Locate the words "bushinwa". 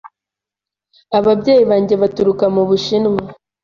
2.69-3.21